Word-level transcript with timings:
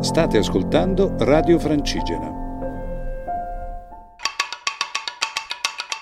State 0.00 0.38
ascoltando 0.38 1.16
Radio 1.18 1.58
Francigena. 1.58 2.30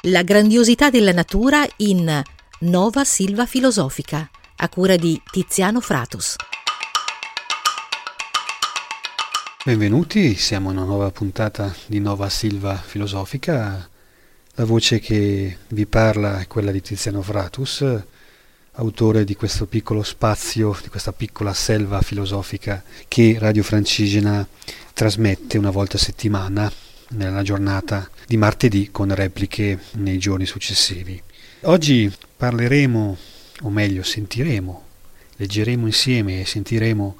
La 0.02 0.22
grandiosità 0.22 0.90
della 0.90 1.12
natura 1.12 1.66
in 1.78 2.22
Nova 2.60 3.04
Silva 3.04 3.46
Filosofica, 3.46 4.28
a 4.56 4.68
cura 4.68 4.96
di 4.96 5.18
Tiziano 5.30 5.80
Fratus. 5.80 6.36
Benvenuti, 9.64 10.34
siamo 10.34 10.70
in 10.72 10.76
una 10.76 10.86
nuova 10.86 11.10
puntata 11.10 11.74
di 11.86 11.98
Nova 11.98 12.28
Silva 12.28 12.76
Filosofica. 12.76 13.88
La 14.56 14.64
voce 14.66 14.98
che 14.98 15.56
vi 15.68 15.86
parla 15.86 16.40
è 16.40 16.46
quella 16.46 16.70
di 16.70 16.82
Tiziano 16.82 17.22
Fratus, 17.22 17.82
autore 18.76 19.24
di 19.24 19.34
questo 19.34 19.66
piccolo 19.66 20.02
spazio, 20.02 20.76
di 20.82 20.88
questa 20.88 21.12
piccola 21.12 21.54
selva 21.54 22.00
filosofica 22.02 22.82
che 23.08 23.36
Radio 23.38 23.62
Francigena 23.62 24.46
trasmette 24.92 25.58
una 25.58 25.70
volta 25.70 25.96
a 25.96 26.00
settimana 26.00 26.70
nella 27.10 27.42
giornata 27.42 28.08
di 28.26 28.36
martedì 28.36 28.90
con 28.90 29.14
repliche 29.14 29.78
nei 29.92 30.18
giorni 30.18 30.46
successivi. 30.46 31.20
Oggi 31.62 32.12
parleremo, 32.36 33.16
o 33.62 33.70
meglio 33.70 34.02
sentiremo, 34.02 34.84
leggeremo 35.36 35.86
insieme 35.86 36.40
e 36.40 36.44
sentiremo 36.44 37.16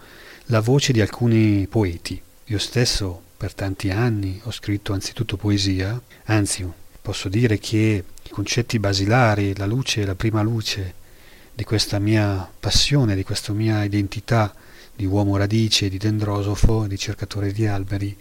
la 0.47 0.61
voce 0.61 0.93
di 0.93 1.01
alcuni 1.01 1.67
poeti. 1.69 2.21
Io 2.45 2.59
stesso 2.59 3.23
per 3.37 3.55
tanti 3.55 3.91
anni 3.91 4.41
ho 4.45 4.51
scritto 4.51 4.93
anzitutto 4.93 5.37
poesia, 5.37 6.01
anzi 6.25 6.69
posso 7.01 7.29
dire 7.29 7.59
che 7.59 8.05
i 8.23 8.29
concetti 8.29 8.79
basilari, 8.79 9.57
la 9.57 9.67
luce, 9.67 10.05
la 10.05 10.15
prima 10.15 10.43
luce, 10.43 11.05
di 11.57 11.65
questa 11.65 11.99
mia 11.99 12.47
passione, 12.61 13.17
di 13.17 13.25
questa 13.25 13.55
mia 13.55 13.83
identità 13.83 14.55
di 14.95 15.07
uomo 15.07 15.39
radice, 15.39 15.89
di 15.89 15.97
dendrosofo, 15.97 16.87
di 16.87 16.99
cercatore 16.99 17.51
di 17.51 17.67
alberi, 17.67 18.15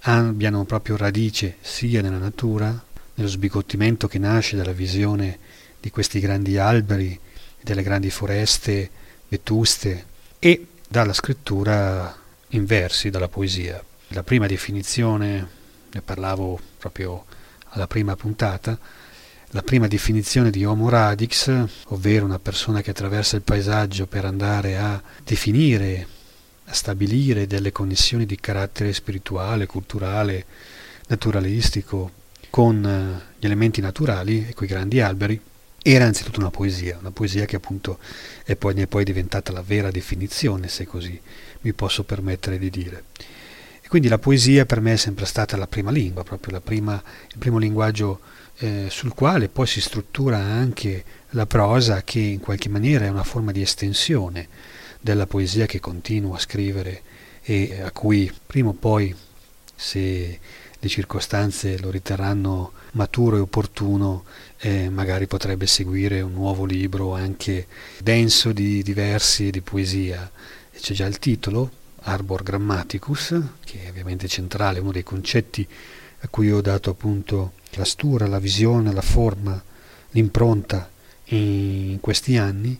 abbiano 0.00 0.64
proprio 0.64 0.96
radice 0.96 1.56
sia 1.60 2.00
nella 2.00 2.16
natura, 2.16 2.82
nello 3.12 3.28
sbigottimento 3.28 4.08
che 4.08 4.18
nasce 4.18 4.56
dalla 4.56 4.72
visione 4.72 5.38
di 5.78 5.90
questi 5.90 6.18
grandi 6.18 6.56
alberi, 6.56 7.18
delle 7.60 7.82
grandi 7.82 8.08
foreste 8.08 8.88
vetuste 9.28 10.06
e 10.38 10.66
dalla 10.88 11.12
scrittura 11.12 12.16
in 12.48 12.64
versi, 12.64 13.10
dalla 13.10 13.28
poesia. 13.28 13.84
La 14.08 14.22
prima 14.22 14.46
definizione, 14.46 15.46
ne 15.92 16.00
parlavo 16.00 16.58
proprio 16.78 17.26
alla 17.68 17.86
prima 17.86 18.16
puntata, 18.16 18.78
la 19.52 19.62
prima 19.62 19.86
definizione 19.86 20.50
di 20.50 20.64
Homo 20.64 20.90
radix, 20.90 21.50
ovvero 21.86 22.26
una 22.26 22.38
persona 22.38 22.82
che 22.82 22.90
attraversa 22.90 23.36
il 23.36 23.42
paesaggio 23.42 24.06
per 24.06 24.26
andare 24.26 24.76
a 24.76 25.02
definire, 25.24 26.06
a 26.66 26.74
stabilire 26.74 27.46
delle 27.46 27.72
connessioni 27.72 28.26
di 28.26 28.36
carattere 28.36 28.92
spirituale, 28.92 29.64
culturale, 29.64 30.44
naturalistico 31.06 32.12
con 32.50 32.84
eh, 32.84 33.36
gli 33.38 33.46
elementi 33.46 33.80
naturali 33.80 34.46
e 34.46 34.54
quei 34.54 34.68
grandi 34.68 35.00
alberi, 35.00 35.40
era 35.80 36.04
anzitutto 36.04 36.40
una 36.40 36.50
poesia, 36.50 36.98
una 37.00 37.10
poesia 37.10 37.46
che 37.46 37.56
appunto 37.56 37.98
è 38.44 38.54
poi, 38.54 38.74
è 38.74 38.86
poi 38.86 39.04
diventata 39.04 39.52
la 39.52 39.62
vera 39.62 39.90
definizione, 39.90 40.68
se 40.68 40.84
così 40.86 41.18
mi 41.62 41.72
posso 41.72 42.04
permettere 42.04 42.58
di 42.58 42.68
dire. 42.68 43.04
E 43.80 43.88
quindi 43.88 44.08
la 44.08 44.18
poesia 44.18 44.66
per 44.66 44.82
me 44.82 44.92
è 44.92 44.96
sempre 44.96 45.24
stata 45.24 45.56
la 45.56 45.66
prima 45.66 45.90
lingua, 45.90 46.22
proprio 46.22 46.60
prima, 46.60 47.02
il 47.32 47.38
primo 47.38 47.56
linguaggio 47.56 48.20
eh, 48.58 48.86
sul 48.90 49.14
quale 49.14 49.48
poi 49.48 49.66
si 49.66 49.80
struttura 49.80 50.38
anche 50.38 51.04
la 51.30 51.46
prosa 51.46 52.02
che 52.02 52.18
in 52.18 52.40
qualche 52.40 52.68
maniera 52.68 53.04
è 53.04 53.08
una 53.10 53.24
forma 53.24 53.52
di 53.52 53.62
estensione 53.62 54.48
della 55.00 55.26
poesia 55.26 55.66
che 55.66 55.80
continuo 55.80 56.34
a 56.34 56.38
scrivere 56.38 57.02
e 57.42 57.80
a 57.82 57.90
cui 57.92 58.30
prima 58.46 58.70
o 58.70 58.72
poi, 58.72 59.14
se 59.74 60.38
le 60.80 60.88
circostanze 60.88 61.78
lo 61.78 61.90
riterranno 61.90 62.72
maturo 62.92 63.36
e 63.36 63.40
opportuno, 63.40 64.24
eh, 64.58 64.88
magari 64.90 65.26
potrebbe 65.26 65.66
seguire 65.66 66.20
un 66.20 66.32
nuovo 66.32 66.64
libro 66.64 67.14
anche 67.14 67.66
denso 68.00 68.52
di, 68.52 68.82
di 68.82 68.92
versi 68.92 69.48
e 69.48 69.50
di 69.50 69.60
poesia. 69.60 70.30
C'è 70.78 70.94
già 70.94 71.06
il 71.06 71.18
titolo, 71.18 71.70
Arbor 72.02 72.42
Grammaticus, 72.42 73.40
che 73.64 73.84
è 73.84 73.88
ovviamente 73.88 74.28
centrale, 74.28 74.78
uno 74.78 74.92
dei 74.92 75.02
concetti 75.02 75.66
a 76.20 76.28
cui 76.28 76.50
ho 76.50 76.60
dato 76.60 76.90
appunto 76.90 77.52
la 77.78 77.84
stura, 77.84 78.26
la 78.26 78.38
visione, 78.38 78.92
la 78.92 79.00
forma, 79.00 79.62
l'impronta 80.10 80.90
in 81.26 81.98
questi 82.00 82.36
anni, 82.36 82.78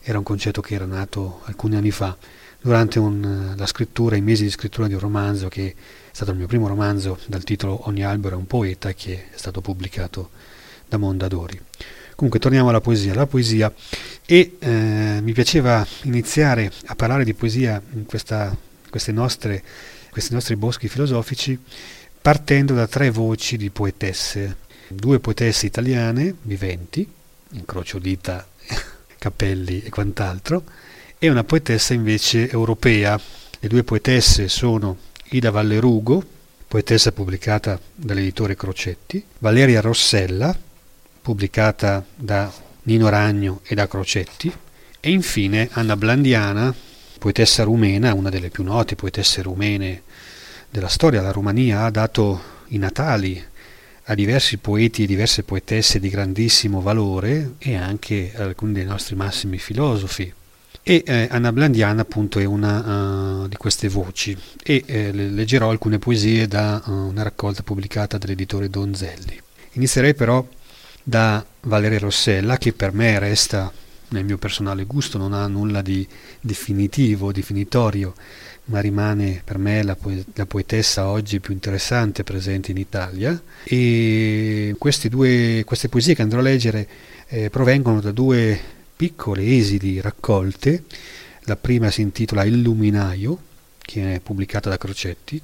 era 0.00 0.18
un 0.18 0.24
concetto 0.24 0.60
che 0.60 0.74
era 0.74 0.86
nato 0.86 1.40
alcuni 1.44 1.76
anni 1.76 1.90
fa 1.90 2.16
durante 2.60 2.98
un, 2.98 3.54
la 3.56 3.66
scrittura, 3.66 4.16
i 4.16 4.20
mesi 4.20 4.42
di 4.42 4.50
scrittura 4.50 4.88
di 4.88 4.94
un 4.94 5.00
romanzo 5.00 5.48
che 5.48 5.68
è 5.68 5.74
stato 6.10 6.32
il 6.32 6.38
mio 6.38 6.46
primo 6.46 6.66
romanzo 6.66 7.18
dal 7.26 7.44
titolo 7.44 7.86
Ogni 7.88 8.02
albero 8.02 8.34
è 8.36 8.38
un 8.38 8.46
poeta 8.46 8.92
che 8.92 9.28
è 9.32 9.36
stato 9.36 9.60
pubblicato 9.60 10.30
da 10.88 10.96
Mondadori. 10.96 11.60
Comunque 12.14 12.40
torniamo 12.40 12.70
alla 12.70 12.80
poesia. 12.80 13.14
La 13.14 13.26
poesia 13.26 13.72
e 14.26 14.56
eh, 14.58 15.18
mi 15.22 15.32
piaceva 15.32 15.86
iniziare 16.02 16.72
a 16.86 16.96
parlare 16.96 17.22
di 17.22 17.34
poesia 17.34 17.80
in 17.92 18.06
questa, 18.06 18.56
queste 18.90 19.12
nostre, 19.12 19.62
questi 20.10 20.32
nostri 20.32 20.56
boschi 20.56 20.88
filosofici 20.88 21.56
partendo 22.20 22.74
da 22.74 22.86
tre 22.86 23.10
voci 23.10 23.56
di 23.56 23.70
poetesse, 23.70 24.56
due 24.88 25.20
poetesse 25.20 25.66
italiane 25.66 26.34
viventi, 26.42 27.08
incrocio 27.52 27.98
dita, 27.98 28.46
capelli 29.18 29.82
e 29.82 29.90
quant'altro, 29.90 30.62
e 31.18 31.28
una 31.28 31.44
poetessa 31.44 31.94
invece 31.94 32.50
europea. 32.50 33.20
Le 33.60 33.68
due 33.68 33.82
poetesse 33.82 34.48
sono 34.48 34.96
Ida 35.30 35.50
Vallerugo, 35.50 36.24
poetessa 36.68 37.12
pubblicata 37.12 37.80
dall'editore 37.94 38.56
Crocetti, 38.56 39.24
Valeria 39.38 39.80
Rossella, 39.80 40.56
pubblicata 41.22 42.04
da 42.14 42.52
Nino 42.82 43.08
Ragno 43.08 43.60
e 43.64 43.74
da 43.74 43.88
Crocetti, 43.88 44.52
e 45.00 45.10
infine 45.10 45.68
Anna 45.72 45.96
Blandiana, 45.96 46.74
poetessa 47.18 47.64
rumena, 47.64 48.14
una 48.14 48.30
delle 48.30 48.50
più 48.50 48.62
note 48.62 48.94
poetesse 48.94 49.42
rumene 49.42 50.02
della 50.70 50.88
storia. 50.88 51.22
La 51.22 51.32
Romania 51.32 51.82
ha 51.82 51.90
dato 51.90 52.40
i 52.68 52.78
natali 52.78 53.42
a 54.10 54.14
diversi 54.14 54.56
poeti 54.58 55.02
e 55.02 55.06
diverse 55.06 55.42
poetesse 55.42 56.00
di 56.00 56.08
grandissimo 56.08 56.80
valore 56.80 57.54
e 57.58 57.76
anche 57.76 58.32
alcuni 58.36 58.72
dei 58.72 58.84
nostri 58.84 59.14
massimi 59.14 59.58
filosofi. 59.58 60.32
E 60.82 61.02
eh, 61.04 61.28
Anna 61.30 61.52
Blandiana 61.52 62.00
appunto 62.00 62.38
è 62.38 62.44
una 62.44 63.42
uh, 63.42 63.48
di 63.48 63.56
queste 63.56 63.88
voci 63.88 64.34
e 64.62 64.82
eh, 64.86 65.12
leggerò 65.12 65.68
alcune 65.68 65.98
poesie 65.98 66.46
da 66.46 66.82
uh, 66.82 66.90
una 66.90 67.22
raccolta 67.22 67.62
pubblicata 67.62 68.16
dall'editore 68.16 68.70
Donzelli. 68.70 69.38
Inizierei 69.72 70.14
però 70.14 70.46
da 71.02 71.44
Valeria 71.60 71.98
Rossella 71.98 72.56
che 72.56 72.72
per 72.72 72.94
me 72.94 73.18
resta 73.18 73.70
nel 74.08 74.24
mio 74.24 74.38
personale 74.38 74.84
gusto, 74.84 75.18
non 75.18 75.34
ha 75.34 75.46
nulla 75.46 75.82
di 75.82 76.06
definitivo, 76.40 77.32
definitorio, 77.32 78.14
ma 78.68 78.80
rimane 78.80 79.40
per 79.44 79.58
me 79.58 79.82
la, 79.82 79.96
poe- 79.96 80.24
la, 80.34 80.46
poetessa 80.46 81.08
oggi 81.08 81.40
più 81.40 81.52
interessante 81.52 82.24
presente 82.24 82.70
in 82.70 82.76
Italia. 82.76 83.40
E 83.64 84.74
due, 85.08 85.62
queste 85.64 85.88
poesie 85.88 86.14
che 86.14 86.22
andrò 86.22 86.40
a 86.40 86.42
leggere 86.42 86.88
eh, 87.28 87.50
provengono 87.50 88.00
da 88.00 88.10
due 88.10 88.58
piccole 88.96 89.44
esili 89.56 90.00
raccolte, 90.00 90.84
la 91.42 91.56
prima 91.56 91.90
si 91.90 92.02
intitola 92.02 92.44
Illuminaio, 92.44 93.38
che 93.78 94.16
è 94.16 94.20
pubblicata 94.20 94.68
da 94.68 94.76
Crocetti, 94.76 95.40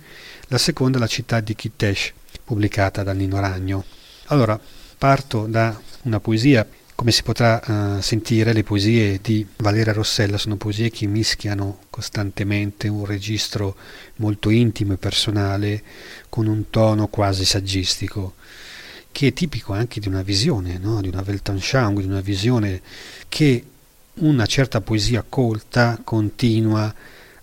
la 0.49 0.59
seconda 0.59 0.99
La 0.99 1.07
città 1.07 1.41
di 1.41 1.55
Kitesh, 1.55 2.13
pubblicata 2.45 3.03
da 3.03 3.13
Nino 3.13 3.41
Ragno. 3.41 3.85
Allora, 4.27 4.59
parto 4.99 5.47
da 5.47 5.79
una 6.03 6.21
poesia 6.21 6.67
come 6.95 7.11
si 7.11 7.23
potrà 7.23 7.61
uh, 7.65 8.01
sentire, 8.01 8.53
le 8.53 8.63
poesie 8.63 9.19
di 9.21 9.47
Valeria 9.57 9.93
Rossella 9.93 10.39
sono 10.39 10.57
poesie 10.57 10.91
che 10.91 11.07
mischiano 11.07 11.81
costantemente 11.91 12.87
un 12.89 13.05
registro 13.05 13.77
molto 14.17 14.49
intimo 14.49 14.93
e 14.93 14.97
personale 14.97 15.83
con 16.29 16.47
un 16.47 16.71
tono 16.71 17.09
quasi 17.09 17.45
saggistico, 17.45 18.35
che 19.11 19.29
è 19.29 19.33
tipico 19.33 19.73
anche 19.73 19.99
di 19.99 20.09
una 20.09 20.23
visione, 20.23 20.79
no? 20.79 21.01
di 21.01 21.09
una 21.09 21.25
Weltanschauung, 21.27 22.01
di 22.01 22.07
una 22.07 22.21
visione 22.21 22.81
che 23.29 23.65
una 24.15 24.47
certa 24.47 24.81
poesia 24.81 25.25
colta 25.29 26.01
continua 26.03 26.95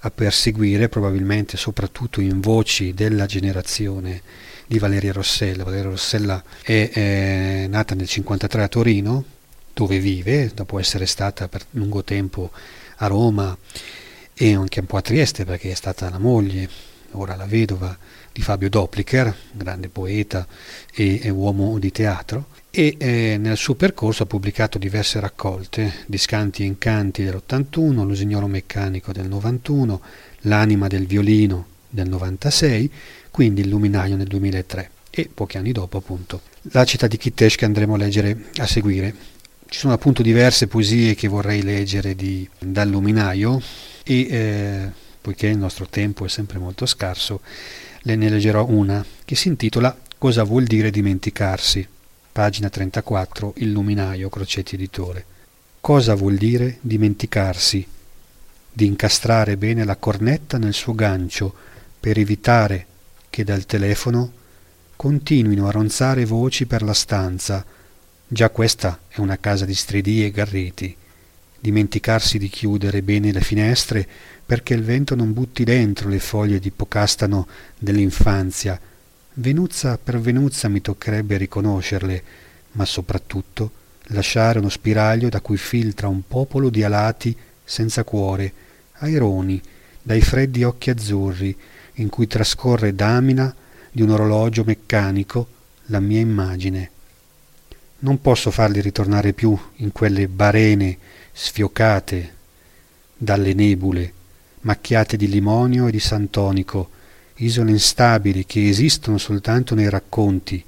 a 0.03 0.11
perseguire, 0.11 0.89
probabilmente 0.89 1.57
soprattutto 1.57 2.21
in 2.21 2.39
voci 2.39 2.93
della 2.93 3.25
generazione 3.25 4.21
di 4.65 4.79
Valeria 4.79 5.11
Rossella. 5.11 5.65
Valeria 5.65 5.89
Rossella 5.89 6.41
è, 6.61 6.89
è 6.89 7.67
nata 7.67 7.93
nel 7.93 8.07
1953 8.07 8.63
a 8.63 8.67
Torino, 8.69 9.25
dove 9.73 9.99
vive, 9.99 10.51
dopo 10.53 10.79
essere 10.79 11.05
stata 11.05 11.47
per 11.47 11.65
lungo 11.71 12.03
tempo 12.03 12.51
a 12.97 13.07
Roma 13.07 13.57
e 14.33 14.53
anche 14.53 14.79
un 14.79 14.85
po' 14.85 14.97
a 14.97 15.01
Trieste 15.01 15.45
perché 15.45 15.71
è 15.71 15.75
stata 15.75 16.09
la 16.09 16.19
moglie, 16.19 16.69
ora 17.11 17.35
la 17.35 17.45
vedova 17.45 17.97
di 18.31 18.41
Fabio 18.41 18.69
Doplicher, 18.69 19.35
grande 19.51 19.89
poeta 19.89 20.47
e, 20.93 21.19
e 21.21 21.29
uomo 21.29 21.77
di 21.79 21.91
teatro, 21.91 22.47
e 22.69 22.95
eh, 22.97 23.37
nel 23.37 23.57
suo 23.57 23.75
percorso 23.75 24.23
ha 24.23 24.25
pubblicato 24.25 24.77
diverse 24.77 25.19
raccolte, 25.19 26.05
Discanti 26.05 26.63
e 26.63 26.65
Incanti 26.65 27.23
dell'81, 27.23 28.05
L'usignolo 28.05 28.47
meccanico 28.47 29.11
del 29.11 29.27
91, 29.27 30.01
L'anima 30.45 30.87
del 30.87 31.05
violino 31.05 31.67
del 31.89 32.07
96, 32.07 32.91
quindi 33.29 33.61
il 33.61 33.69
luminaio 33.69 34.15
nel 34.15 34.27
2003 34.27 34.91
e 35.13 35.29
pochi 35.31 35.57
anni 35.57 35.73
dopo 35.73 35.97
appunto 35.97 36.41
la 36.71 36.85
città 36.85 37.07
di 37.07 37.17
Kittesh 37.17 37.55
che 37.55 37.65
andremo 37.65 37.95
a 37.95 37.97
leggere 37.97 38.45
a 38.57 38.65
seguire. 38.65 39.13
Ci 39.71 39.79
sono 39.79 39.93
appunto 39.93 40.21
diverse 40.21 40.67
poesie 40.67 41.15
che 41.15 41.29
vorrei 41.29 41.61
leggere 41.61 42.13
di, 42.13 42.47
dal 42.59 42.89
luminaio 42.89 43.61
e 44.03 44.27
eh, 44.29 44.91
poiché 45.21 45.47
il 45.47 45.57
nostro 45.57 45.87
tempo 45.87 46.25
è 46.25 46.27
sempre 46.27 46.59
molto 46.59 46.85
scarso, 46.85 47.39
le 48.01 48.17
ne 48.17 48.27
leggerò 48.27 48.65
una 48.67 49.03
che 49.23 49.35
si 49.35 49.47
intitola 49.47 49.97
Cosa 50.17 50.43
vuol 50.43 50.65
dire 50.65 50.91
dimenticarsi? 50.91 51.87
Pagina 52.33 52.69
34, 52.69 53.53
Il 53.59 53.71
luminaio, 53.71 54.27
Crocetti 54.27 54.75
Editore. 54.75 55.23
Cosa 55.79 56.15
vuol 56.15 56.35
dire 56.35 56.79
dimenticarsi? 56.81 57.87
Di 58.73 58.85
incastrare 58.85 59.55
bene 59.55 59.85
la 59.85 59.95
cornetta 59.95 60.57
nel 60.57 60.73
suo 60.73 60.93
gancio 60.93 61.53
per 61.97 62.19
evitare 62.19 62.85
che 63.29 63.45
dal 63.45 63.65
telefono 63.65 64.33
continuino 64.97 65.65
a 65.65 65.71
ronzare 65.71 66.25
voci 66.25 66.65
per 66.65 66.81
la 66.81 66.93
stanza. 66.93 67.65
Già 68.33 68.49
questa 68.49 68.97
è 69.09 69.19
una 69.19 69.37
casa 69.37 69.65
di 69.65 69.73
stridii 69.73 70.23
e 70.23 70.31
garriti. 70.31 70.95
Dimenticarsi 71.59 72.37
di 72.37 72.47
chiudere 72.47 73.01
bene 73.01 73.33
le 73.33 73.41
finestre 73.41 74.07
perché 74.45 74.73
il 74.73 74.83
vento 74.83 75.15
non 75.15 75.33
butti 75.33 75.65
dentro 75.65 76.07
le 76.07 76.19
foglie 76.19 76.57
di 76.59 76.71
pocastano 76.71 77.45
dell'infanzia. 77.77 78.79
Venuzza 79.33 79.97
per 80.01 80.21
Venuzza 80.21 80.69
mi 80.69 80.79
toccherebbe 80.79 81.35
riconoscerle, 81.35 82.23
ma 82.71 82.85
soprattutto 82.85 83.69
lasciare 84.03 84.59
uno 84.59 84.69
spiraglio 84.69 85.27
da 85.27 85.41
cui 85.41 85.57
filtra 85.57 86.07
un 86.07 86.25
popolo 86.25 86.69
di 86.69 86.83
alati 86.85 87.35
senza 87.65 88.05
cuore, 88.05 88.53
aironi, 88.99 89.61
dai 90.01 90.21
freddi 90.21 90.63
occhi 90.63 90.89
azzurri, 90.89 91.53
in 91.95 92.07
cui 92.07 92.27
trascorre 92.27 92.95
damina 92.95 93.53
di 93.91 94.01
un 94.01 94.11
orologio 94.11 94.63
meccanico 94.63 95.47
la 95.87 95.99
mia 95.99 96.21
immagine. 96.21 96.91
Non 98.03 98.21
posso 98.21 98.51
farli 98.51 98.81
ritornare 98.81 99.33
più 99.33 99.57
in 99.77 99.91
quelle 99.91 100.27
barene 100.27 100.97
sfiocate 101.31 102.35
dalle 103.15 103.53
nebule 103.53 104.13
macchiate 104.61 105.17
di 105.17 105.27
limonio 105.27 105.87
e 105.87 105.91
di 105.91 105.99
santonico, 105.99 106.89
isole 107.35 107.71
instabili 107.71 108.45
che 108.45 108.67
esistono 108.67 109.17
soltanto 109.17 109.75
nei 109.75 109.89
racconti, 109.89 110.63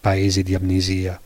paesi 0.00 0.42
di 0.42 0.54
amnesia. 0.54 1.20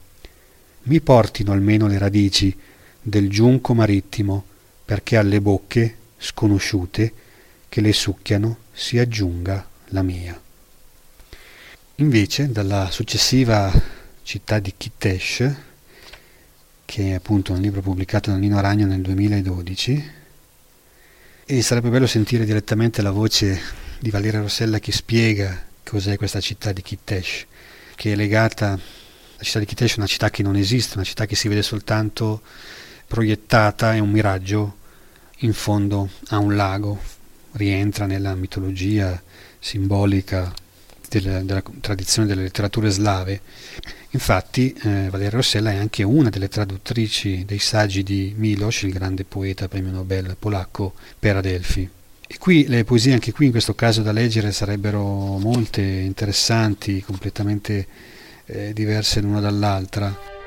Mi 0.85 1.01
portino 1.01 1.53
almeno 1.53 1.87
le 1.87 1.99
radici 1.99 2.57
del 3.01 3.29
giunco 3.29 3.75
marittimo, 3.75 4.45
perché 4.85 5.17
alle 5.17 5.41
bocche 5.41 5.97
sconosciute 6.19 7.13
che 7.69 7.81
le 7.81 7.93
succhiano 7.93 8.59
si 8.73 8.99
aggiunga 8.99 9.69
la 9.89 10.03
mia. 10.03 10.41
Invece, 11.97 12.51
dalla 12.51 12.89
successiva 12.91 13.71
città 14.29 14.59
di 14.59 14.75
Kittesh, 14.77 15.55
che 16.85 17.03
è 17.03 17.15
appunto 17.15 17.55
un 17.55 17.63
libro 17.63 17.81
pubblicato 17.81 18.31
da 18.31 18.37
Nino 18.37 18.61
Ragno 18.61 18.85
nel 18.85 19.01
2012, 19.01 20.11
e 21.47 21.63
sarebbe 21.63 21.89
bello 21.89 22.07
sentire 22.07 22.45
direttamente 22.45 23.01
la 23.01 23.11
voce 23.11 23.59
di 23.99 24.11
Valeria 24.11 24.41
Rossella 24.41 24.81
che 24.81 24.93
spiega 24.93 25.65
cos'è 25.83 26.19
questa 26.19 26.43
città 26.43 26.73
di 26.73 26.83
Kittesh, 26.83 27.47
che 27.95 28.13
è 28.13 28.17
legata, 28.17 28.73
la 28.73 29.43
città 29.43 29.61
di 29.61 29.65
Kittesh 29.65 29.95
è 29.95 29.99
una 30.01 30.07
città 30.07 30.29
che 30.29 30.43
non 30.43 30.57
esiste, 30.57 30.97
una 30.97 31.07
città 31.07 31.25
che 31.25 31.35
si 31.35 31.49
vede 31.49 31.63
soltanto 31.63 32.43
proiettata, 33.07 33.95
è 33.95 33.99
un 33.99 34.11
miraggio 34.11 34.77
in 35.39 35.55
fondo 35.55 36.11
a 36.29 36.37
un 36.37 36.55
lago, 36.55 37.01
rientra 37.53 38.05
nella 38.05 38.35
mitologia 38.35 39.23
simbolica 39.59 40.53
della, 41.09 41.41
della 41.43 41.63
tradizione 41.81 42.29
delle 42.29 42.43
letterature 42.43 42.91
slave 42.91 43.41
Infatti 44.13 44.73
eh, 44.73 45.09
Valeria 45.11 45.31
Rossella 45.31 45.71
è 45.71 45.77
anche 45.77 46.03
una 46.03 46.31
delle 46.31 46.49
traduttrici 46.49 47.45
dei 47.45 47.59
saggi 47.59 48.03
di 48.03 48.33
Milos, 48.37 48.83
il 48.83 48.93
grande 48.93 49.25
poeta 49.25 49.69
premio 49.69 49.91
Nobel 49.91 50.35
polacco, 50.39 50.95
per 51.19 51.37
Adelphi. 51.37 51.89
E 52.27 52.39
qui 52.39 52.67
le 52.69 52.85
poesie, 52.85 53.13
anche 53.13 53.33
qui 53.33 53.47
in 53.47 53.51
questo 53.51 53.75
caso 53.75 54.01
da 54.01 54.13
leggere, 54.13 54.53
sarebbero 54.53 55.03
molte, 55.03 55.83
interessanti, 55.83 57.03
completamente 57.03 57.87
eh, 58.47 58.73
diverse 58.73 59.21
l'una 59.21 59.41
dall'altra. 59.41 60.38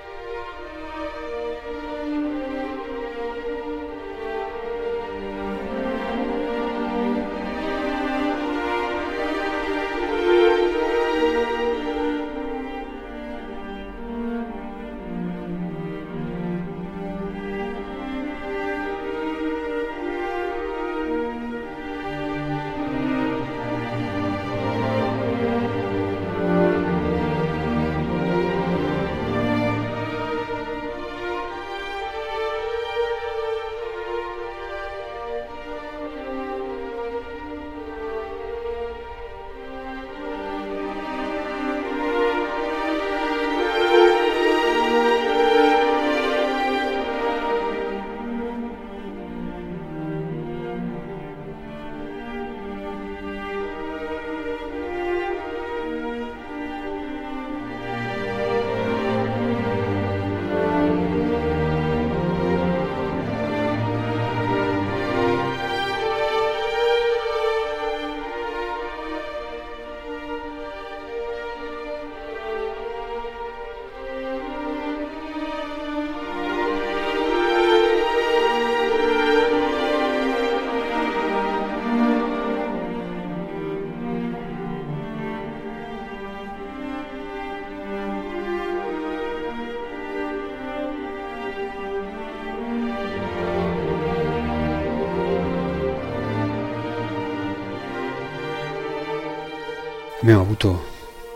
Abbiamo 100.21 100.41
avuto 100.41 100.85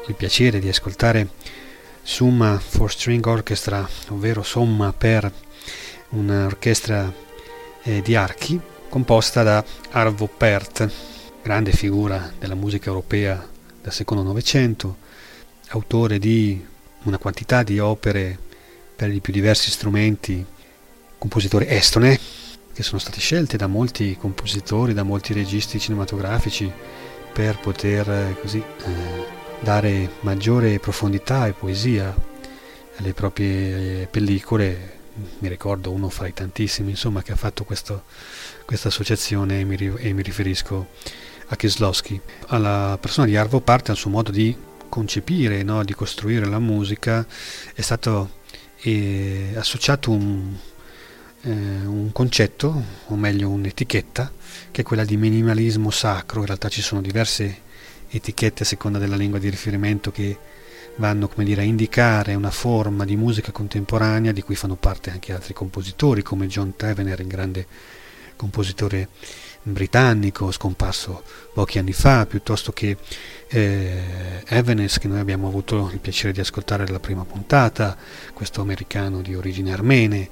il 0.08 0.14
piacere 0.14 0.60
di 0.60 0.70
ascoltare 0.70 1.30
Summa 2.04 2.60
for 2.60 2.92
String 2.92 3.26
Orchestra, 3.26 3.88
ovvero 4.10 4.44
Somma 4.44 4.94
per 4.94 5.32
un'orchestra 6.10 7.12
eh, 7.82 8.02
di 8.04 8.16
archi, 8.16 8.60
composta 8.88 9.42
da 9.42 9.66
Arvo 9.90 10.28
Pärt, 10.28 10.88
grande 11.42 11.72
figura 11.72 12.32
della 12.38 12.54
musica 12.54 12.90
europea 12.90 13.44
del 13.82 13.92
secondo 13.92 14.22
Novecento, 14.22 14.98
autore 15.70 16.20
di 16.20 16.64
una 17.04 17.18
quantità 17.18 17.64
di 17.64 17.80
opere 17.80 18.38
per 18.96 19.12
i 19.12 19.20
più 19.20 19.34
diversi 19.34 19.72
strumenti, 19.72 20.46
compositore 21.18 21.70
estone, 21.70 22.20
che 22.72 22.84
sono 22.84 23.00
state 23.00 23.20
scelte 23.20 23.58
da 23.58 23.66
molti 23.66 24.16
compositori, 24.16 24.94
da 24.94 25.04
molti 25.04 25.34
registi 25.34 25.80
cinematografici, 25.80 26.72
per 27.36 27.60
poter 27.60 28.10
eh, 28.10 28.36
così 28.40 28.60
eh, 28.60 29.26
dare 29.60 30.10
maggiore 30.22 30.80
profondità 30.80 31.48
e 31.48 31.52
poesia 31.52 32.16
alle 32.96 33.14
proprie 33.14 34.04
eh, 34.04 34.08
pellicole. 34.08 34.94
Mi 35.40 35.50
ricordo 35.50 35.92
uno 35.92 36.08
fra 36.08 36.28
i 36.28 36.34
tantissimi 36.34 36.92
insomma, 36.92 37.22
che 37.24 37.34
ha 37.34 37.36
fatto 37.36 37.66
questo, 37.66 38.04
questa 38.64 38.88
associazione 38.88 39.60
e 39.60 39.64
mi, 39.66 39.76
e 39.76 40.14
mi, 40.14 40.22
riferisco 40.22 40.88
a 41.48 41.56
Kieslowski. 41.58 42.22
Alla 42.48 42.98
persona 43.02 43.28
di 43.28 43.36
Arvo 43.36 43.60
parte 43.60 43.92
al 43.92 43.98
suo 43.98 44.12
modo 44.12 44.32
di 44.32 44.56
concepire, 44.88 45.62
no, 45.64 45.84
di 45.84 45.94
costruire 45.94 46.46
la 46.46 46.60
musica, 46.60 47.28
è 47.74 47.82
stato 47.82 48.30
eh, 48.78 49.52
associato 49.58 50.10
un, 50.10 50.56
eh, 51.46 51.52
un 51.52 52.12
concetto, 52.12 52.84
o 53.08 53.16
meglio 53.16 53.50
un'etichetta, 53.50 54.32
che 54.72 54.82
è 54.82 54.84
quella 54.84 55.06
di 55.06 55.16
minimalismo 55.16 55.92
sacro. 55.92 56.40
In 56.40 56.48
realtà 56.48 56.70
ci 56.70 56.82
sono 56.82 57.02
diverse 57.02 57.62
etichette 58.10 58.64
a 58.64 58.66
seconda 58.66 58.98
della 58.98 59.16
lingua 59.16 59.40
di 59.40 59.50
riferimento 59.50 60.12
che 60.12 60.38
vanno 60.98 61.30
dire, 61.36 61.62
a 61.62 61.66
indicare 61.66 62.34
una 62.36 62.52
forma 62.52 63.06
di 63.06 63.16
musica 63.16 63.52
contemporanea 63.52 64.32
di 64.32 64.42
cui 64.42 64.56
fanno 64.56 64.76
parte 64.76 65.12
anche 65.12 65.34
altri 65.34 65.54
compositori 65.54 66.24
come 66.24 66.48
John 66.48 66.76
Tavener, 66.76 67.20
il 67.20 67.28
grande 67.28 67.68
compositore 68.36 69.10
britannico 69.62 70.52
scomparso 70.52 71.24
pochi 71.54 71.80
anni 71.80 71.94
fa, 71.94 72.26
piuttosto 72.26 72.72
che 72.72 72.98
eh, 73.48 74.44
Evanes 74.48 75.00
che 75.00 75.08
noi 75.08 75.20
abbiamo 75.20 75.48
avuto 75.48 75.90
il 75.92 76.00
piacere 76.00 76.34
di 76.34 76.40
ascoltare 76.40 76.84
nella 76.84 77.00
prima 77.00 77.26
puntata, 77.26 77.98
questo 78.34 78.62
americano 78.62 79.22
di 79.22 79.36
origini 79.36 79.72
armene 79.72 80.30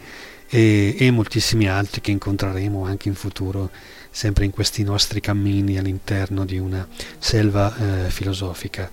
e, 0.54 0.96
e 1.00 1.10
moltissimi 1.10 1.68
altri 1.68 2.00
che 2.00 2.12
incontreremo 2.12 2.86
anche 2.86 3.08
in 3.08 3.16
futuro 3.16 3.72
sempre 4.12 4.46
in 4.46 4.52
questi 4.52 4.84
nostri 4.84 5.20
cammini 5.20 5.80
all'interno 5.80 6.46
di 6.46 6.60
una 6.60 6.88
selva 7.18 7.76
eh, 7.76 8.12
filosofica. 8.12 8.88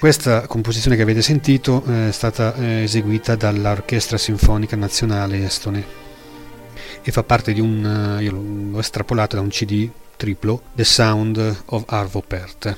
Questa 0.00 0.48
composizione 0.48 0.96
che 0.96 1.02
avete 1.02 1.22
sentito 1.22 1.84
eh, 1.86 2.08
è 2.08 2.12
stata 2.12 2.56
eh, 2.56 2.82
eseguita 2.82 3.36
dall'Orchestra 3.36 4.18
Sinfonica 4.18 4.74
Nazionale 4.74 5.44
Estone 5.44 5.84
e 7.02 7.12
fa 7.12 7.22
parte 7.22 7.52
di 7.52 7.60
un, 7.60 8.18
eh, 8.18 8.24
io 8.24 8.32
l'ho 8.32 8.80
estrapolato 8.80 9.36
da 9.36 9.42
un 9.42 9.50
CD 9.50 9.88
triplo, 10.16 10.62
The 10.74 10.84
Sound 10.84 11.62
of 11.66 11.84
Arvo 11.86 12.20
Pärt, 12.20 12.76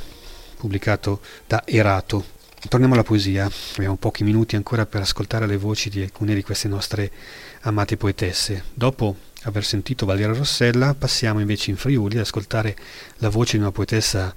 pubblicato 0.58 1.20
da 1.46 1.62
Erato. 1.64 2.40
Torniamo 2.68 2.94
alla 2.94 3.02
poesia, 3.02 3.50
abbiamo 3.74 3.96
pochi 3.96 4.22
minuti 4.22 4.54
ancora 4.54 4.86
per 4.86 5.00
ascoltare 5.00 5.46
le 5.46 5.56
voci 5.56 5.90
di 5.90 6.00
alcune 6.00 6.32
di 6.32 6.44
queste 6.44 6.68
nostre 6.68 7.10
amate 7.62 7.96
poetesse. 7.96 8.62
Dopo 8.72 9.16
aver 9.42 9.64
sentito 9.64 10.06
Valeria 10.06 10.32
Rossella 10.32 10.94
passiamo 10.94 11.40
invece 11.40 11.70
in 11.70 11.76
Friuli 11.76 12.14
ad 12.14 12.22
ascoltare 12.22 12.76
la 13.16 13.30
voce 13.30 13.56
di 13.56 13.62
una 13.62 13.72
poetessa 13.72 14.32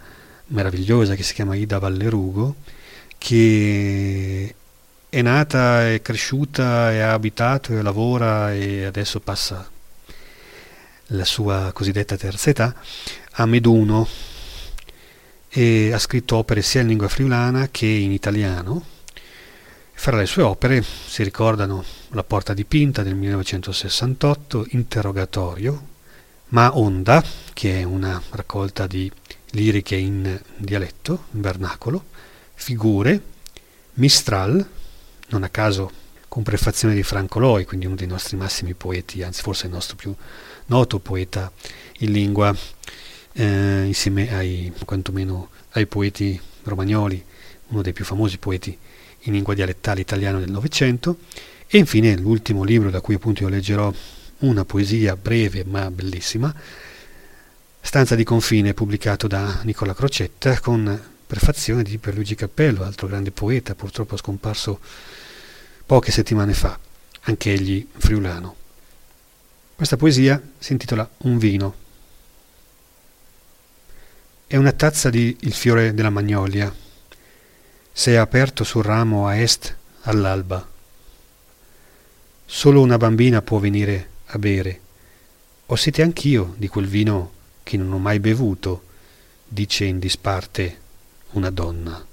meravigliosa 0.47 1.13
che 1.13 1.21
si 1.21 1.35
chiama 1.35 1.55
Ida 1.55 1.77
Vallerugo, 1.77 2.55
che 3.19 4.55
è 5.07 5.21
nata, 5.21 5.91
è 5.91 6.01
cresciuta, 6.01 6.87
ha 6.87 7.13
abitato 7.13 7.77
e 7.77 7.81
lavora 7.83 8.53
e 8.53 8.85
adesso 8.85 9.19
passa 9.19 9.69
la 11.09 11.25
sua 11.25 11.71
cosiddetta 11.73 12.17
terza 12.17 12.49
età, 12.49 12.75
a 13.33 13.45
Meduno 13.45 14.33
e 15.57 15.93
ha 15.93 15.99
scritto 15.99 16.35
opere 16.35 16.61
sia 16.61 16.81
in 16.81 16.87
lingua 16.87 17.07
friulana 17.07 17.69
che 17.71 17.85
in 17.85 18.11
italiano. 18.11 18.83
Fra 19.93 20.17
le 20.17 20.25
sue 20.25 20.43
opere 20.43 20.83
si 20.83 21.23
ricordano 21.23 21.81
La 22.09 22.25
porta 22.25 22.53
dipinta 22.53 23.03
del 23.03 23.15
1968, 23.15 24.67
Interrogatorio, 24.71 25.87
Ma 26.49 26.77
Onda, 26.77 27.23
che 27.53 27.79
è 27.79 27.83
una 27.83 28.21
raccolta 28.31 28.85
di 28.85 29.09
liriche 29.51 29.95
in 29.95 30.37
dialetto, 30.57 31.27
in 31.31 31.39
vernacolo, 31.39 32.03
Figure, 32.53 33.21
Mistral, 33.93 34.69
non 35.29 35.43
a 35.43 35.49
caso 35.49 35.89
con 36.27 36.43
prefazione 36.43 36.93
di 36.93 37.03
Franco 37.03 37.39
Loi, 37.39 37.63
quindi 37.63 37.85
uno 37.85 37.95
dei 37.95 38.07
nostri 38.07 38.35
massimi 38.35 38.73
poeti, 38.73 39.23
anzi 39.23 39.41
forse 39.41 39.67
il 39.67 39.71
nostro 39.71 39.95
più 39.95 40.13
noto 40.65 40.99
poeta 40.99 41.49
in 41.99 42.11
lingua, 42.11 42.53
eh, 43.35 43.83
insieme 43.85 44.33
ai, 44.33 44.71
quantomeno 44.85 45.49
ai 45.71 45.85
poeti 45.85 46.39
romagnoli, 46.63 47.23
uno 47.67 47.81
dei 47.81 47.93
più 47.93 48.05
famosi 48.05 48.37
poeti 48.37 48.77
in 49.21 49.33
lingua 49.33 49.53
dialettale 49.53 50.01
italiana 50.01 50.39
del 50.39 50.51
Novecento, 50.51 51.19
e 51.67 51.77
infine 51.77 52.15
l'ultimo 52.17 52.63
libro 52.63 52.89
da 52.89 53.01
cui 53.01 53.15
appunto 53.15 53.43
io 53.43 53.49
leggerò 53.49 53.91
una 54.39 54.65
poesia 54.65 55.15
breve 55.15 55.63
ma 55.65 55.89
bellissima, 55.91 56.53
Stanza 57.85 58.15
di 58.15 58.23
confine, 58.23 58.73
pubblicato 58.73 59.27
da 59.27 59.59
Nicola 59.61 59.93
Crocetta 59.93 60.59
con 60.59 60.99
prefazione 61.27 61.83
di 61.83 61.99
Pierluigi 61.99 62.33
Cappello, 62.33 62.83
altro 62.83 63.05
grande 63.05 63.29
poeta, 63.29 63.75
purtroppo 63.75 64.17
scomparso 64.17 64.79
poche 65.85 66.11
settimane 66.11 66.55
fa, 66.55 66.79
anche 67.21 67.53
egli 67.53 67.87
friulano. 67.95 68.55
Questa 69.75 69.97
poesia 69.97 70.41
si 70.57 70.71
intitola 70.71 71.07
Un 71.19 71.37
vino. 71.37 71.75
È 74.47 74.57
una 74.57 74.73
tazza 74.73 75.09
di 75.09 75.35
Il 75.39 75.53
fiore 75.53 75.95
della 75.95 76.11
magnolia. 76.11 76.71
Se 77.91 78.11
è 78.11 78.15
aperto 78.15 78.63
sul 78.63 78.83
ramo 78.83 79.25
a 79.25 79.37
est 79.37 79.75
all'alba. 80.01 80.69
Solo 82.45 82.81
una 82.81 82.99
bambina 82.99 83.41
può 83.41 83.57
venire 83.57 84.09
a 84.27 84.37
bere. 84.37 84.79
O 85.65 85.75
siete 85.75 86.03
anch'io 86.03 86.53
di 86.57 86.67
quel 86.67 86.85
vino 86.85 87.31
che 87.63 87.75
non 87.75 87.91
ho 87.91 87.97
mai 87.97 88.19
bevuto, 88.19 88.83
dice 89.47 89.85
in 89.85 89.97
disparte 89.97 90.79
una 91.31 91.49
donna. 91.49 92.05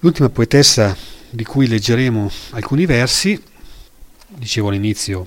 L'ultima 0.00 0.28
poetessa 0.28 0.94
di 1.30 1.44
cui 1.44 1.66
leggeremo 1.66 2.30
alcuni 2.50 2.84
versi, 2.84 3.42
dicevo 4.26 4.68
all'inizio, 4.68 5.26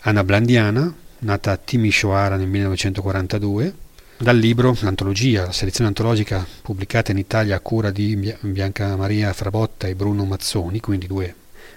Anna 0.00 0.22
Blandiana, 0.22 0.94
nata 1.20 1.52
a 1.52 1.56
Timisoara 1.56 2.36
nel 2.36 2.48
1942, 2.48 3.88
dal 4.20 4.36
libro 4.36 4.76
L'antologia, 4.80 5.46
la 5.46 5.52
selezione 5.52 5.88
antologica 5.88 6.46
pubblicata 6.60 7.10
in 7.10 7.16
Italia 7.16 7.56
a 7.56 7.60
cura 7.60 7.90
di 7.90 8.34
Bianca 8.40 8.94
Maria 8.94 9.32
Frabotta 9.32 9.86
e 9.86 9.94
Bruno 9.94 10.26
Mazzoni, 10.26 10.78
quindi 10.78 11.06
due 11.06 11.34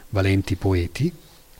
valenti 0.09 0.55
poeti, 0.55 1.09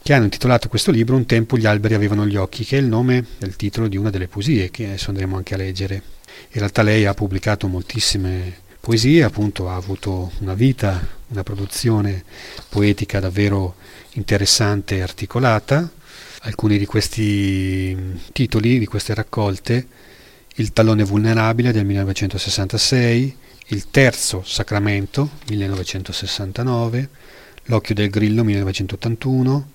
che 0.02 0.14
hanno 0.14 0.26
intitolato 0.26 0.68
questo 0.68 0.92
libro 0.92 1.16
Un 1.16 1.26
tempo 1.26 1.56
gli 1.56 1.66
alberi 1.66 1.94
avevano 1.94 2.28
gli 2.28 2.36
occhi, 2.36 2.66
che 2.66 2.78
è 2.78 2.82
il 2.82 2.88
nome 2.88 3.26
del 3.38 3.56
titolo 3.56 3.88
di 3.88 3.96
una 3.96 4.10
delle 4.10 4.28
poesie 4.28 4.72
che 4.72 4.88
adesso 4.88 5.10
andremo 5.10 5.38
anche 5.38 5.54
a 5.54 5.58
leggere. 5.58 5.96
In 5.96 6.60
realtà 6.60 6.82
lei 6.82 7.06
ha 7.06 7.14
pubblicato 7.14 7.68
moltissime 7.68 8.58
poesie, 8.82 9.24
appunto 9.24 9.70
ha 9.70 9.76
avuto 9.76 10.34
una 10.40 10.54
vita, 10.54 11.00
una 11.28 11.44
produzione 11.44 12.26
poetica 12.68 13.22
davvero 13.22 13.76
interessante 14.16 14.98
e 14.98 15.02
articolata, 15.02 15.90
alcuni 16.42 16.78
di 16.78 16.86
questi 16.86 18.20
titoli, 18.34 18.80
di 18.80 18.86
queste 18.86 19.14
raccolte, 19.14 19.88
Il 20.58 20.72
tallone 20.72 21.04
vulnerabile 21.04 21.72
del 21.72 21.84
1966, 21.84 23.38
Il 23.70 23.90
terzo 23.90 24.44
sacramento 24.46 25.32
1969, 25.50 27.10
L'occhio 27.64 27.96
del 27.96 28.12
grillo 28.12 28.44
1981, 28.44 29.68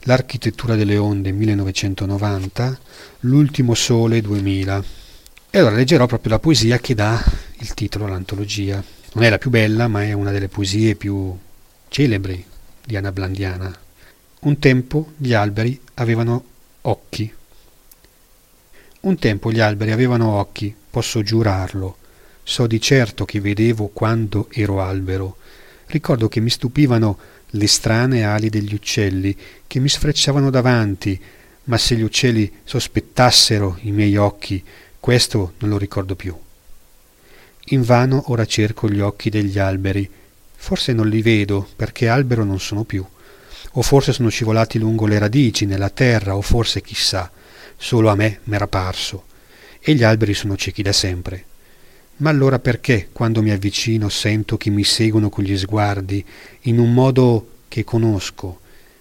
L'architettura 0.00 0.74
delle 0.74 0.96
onde 0.96 1.30
1990, 1.30 2.76
L'ultimo 3.20 3.74
sole 3.74 4.20
2000. 4.20 4.84
E 5.48 5.58
allora 5.60 5.76
leggerò 5.76 6.06
proprio 6.06 6.32
la 6.32 6.40
poesia 6.40 6.78
che 6.78 6.96
dà 6.96 7.22
il 7.58 7.72
titolo 7.74 8.06
all'antologia. 8.06 8.82
Non 9.12 9.22
è 9.22 9.30
la 9.30 9.38
più 9.38 9.50
bella, 9.50 9.86
ma 9.86 10.02
è 10.02 10.12
una 10.12 10.32
delle 10.32 10.48
poesie 10.48 10.96
più 10.96 11.38
celebri 11.86 12.44
di 12.84 12.96
Anna 12.96 13.12
Blandiana. 13.12 13.72
Un 14.40 14.58
tempo 14.58 15.12
gli 15.18 15.34
alberi 15.34 15.80
avevano 15.94 16.44
occhi. 16.82 17.32
Un 19.00 19.18
tempo 19.18 19.52
gli 19.52 19.60
alberi 19.60 19.92
avevano 19.92 20.32
occhi, 20.32 20.74
posso 20.90 21.22
giurarlo. 21.22 21.98
So 22.42 22.66
di 22.66 22.80
certo 22.80 23.24
che 23.24 23.40
vedevo 23.40 23.88
quando 23.88 24.48
ero 24.50 24.80
albero. 24.80 25.36
Ricordo 25.86 26.28
che 26.28 26.40
mi 26.40 26.50
stupivano 26.50 27.18
le 27.50 27.66
strane 27.66 28.24
ali 28.24 28.48
degli 28.48 28.74
uccelli 28.74 29.36
che 29.66 29.78
mi 29.78 29.88
sfrecciavano 29.88 30.50
davanti, 30.50 31.20
ma 31.64 31.78
se 31.78 31.96
gli 31.96 32.02
uccelli 32.02 32.50
sospettassero 32.64 33.78
i 33.82 33.90
miei 33.90 34.16
occhi, 34.16 34.62
questo 34.98 35.52
non 35.58 35.70
lo 35.70 35.78
ricordo 35.78 36.14
più. 36.16 36.36
Invano 37.70 38.24
ora 38.28 38.46
cerco 38.46 38.88
gli 38.88 39.00
occhi 39.00 39.30
degli 39.30 39.58
alberi. 39.58 40.08
Forse 40.54 40.92
non 40.92 41.08
li 41.08 41.22
vedo 41.22 41.68
perché 41.76 42.08
albero 42.08 42.44
non 42.44 42.58
sono 42.58 42.84
più 42.84 43.06
o 43.78 43.82
forse 43.82 44.12
sono 44.12 44.30
scivolati 44.30 44.78
lungo 44.78 45.06
le 45.06 45.18
radici, 45.18 45.66
nella 45.66 45.90
terra, 45.90 46.34
o 46.34 46.40
forse 46.40 46.80
chissà, 46.80 47.30
solo 47.76 48.08
a 48.08 48.14
me 48.14 48.40
m'era 48.44 48.66
parso, 48.66 49.24
e 49.80 49.94
gli 49.94 50.02
alberi 50.02 50.34
sono 50.34 50.56
ciechi 50.56 50.82
da 50.82 50.92
sempre. 50.92 51.44
Ma 52.18 52.30
allora 52.30 52.58
perché, 52.58 53.08
quando 53.12 53.42
mi 53.42 53.50
avvicino, 53.50 54.08
sento 54.08 54.56
che 54.56 54.70
mi 54.70 54.84
seguono 54.84 55.28
con 55.28 55.44
gli 55.44 55.56
sguardi, 55.56 56.24
in 56.62 56.78
un 56.78 56.92
modo 56.92 57.50
che 57.68 57.84
conosco? 57.84 58.60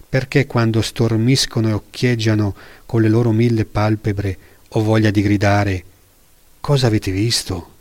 Perché 0.09 0.45
quando 0.45 0.81
stormiscono 0.81 1.69
e 1.69 1.73
occhieggiano 1.73 2.55
con 2.85 3.01
le 3.01 3.09
loro 3.09 3.31
mille 3.31 3.65
palpebre 3.65 4.37
ho 4.69 4.81
voglia 4.81 5.11
di 5.11 5.21
gridare 5.21 5.83
Cosa 6.65 6.87
avete 6.87 7.11
visto? 7.11 7.73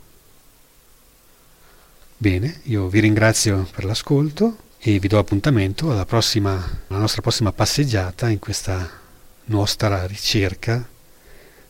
Bene, 2.17 2.59
io 2.65 2.87
vi 2.87 2.99
ringrazio 2.99 3.67
per 3.73 3.83
l'ascolto 3.83 4.57
e 4.77 4.99
vi 4.99 5.07
do 5.07 5.17
appuntamento 5.17 5.91
alla, 5.91 6.05
prossima, 6.05 6.53
alla 6.87 6.99
nostra 6.99 7.23
prossima 7.23 7.51
passeggiata 7.51 8.29
in 8.29 8.37
questa 8.37 8.87
nostra 9.45 10.05
ricerca 10.05 10.87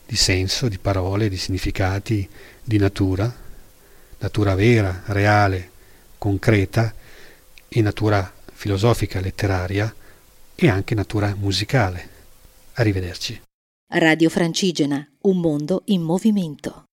di 0.06 0.16
senso, 0.16 0.68
di 0.68 0.78
parole, 0.78 1.30
di 1.30 1.38
significati, 1.38 2.28
di 2.64 2.78
natura, 2.78 3.34
natura 4.20 4.56
vera, 4.56 5.04
reale, 5.08 5.72
concreta 6.18 6.94
e 7.68 7.82
natura 7.82 8.32
filosofica, 8.54 9.20
letteraria 9.20 9.94
e 10.54 10.70
anche 10.70 10.96
natura 10.96 11.36
musicale. 11.36 12.10
Arrivederci. 12.74 13.42
Radio 13.88 14.30
Francigena, 14.30 15.08
un 15.22 15.40
mondo 15.40 15.82
in 15.86 16.02
movimento. 16.02 16.85